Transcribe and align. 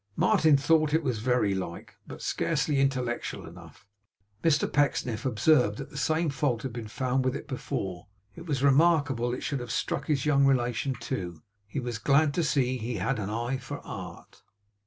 Martin 0.15 0.57
thought 0.57 0.95
it 0.95 1.03
was 1.03 1.19
very 1.19 1.53
like, 1.53 1.93
but 2.07 2.23
scarcely 2.23 2.79
intellectual 2.79 3.45
enough. 3.45 3.85
Mr 4.43 4.65
Pecksniff 4.67 5.27
observed 5.27 5.77
that 5.77 5.91
the 5.91 5.95
same 5.95 6.31
fault 6.31 6.63
had 6.63 6.73
been 6.73 6.87
found 6.87 7.23
with 7.23 7.35
it 7.35 7.47
before. 7.47 8.07
It 8.35 8.47
was 8.47 8.63
remarkable 8.63 9.31
it 9.31 9.43
should 9.43 9.59
have 9.59 9.69
struck 9.71 10.07
his 10.07 10.25
young 10.25 10.47
relation 10.47 10.95
too. 10.95 11.43
He 11.67 11.79
was 11.79 11.99
glad 11.99 12.33
to 12.33 12.43
see 12.43 12.79
he 12.79 12.95
had 12.95 13.19
an 13.19 13.29
eye 13.29 13.59
for 13.59 13.77
art. 13.85 14.41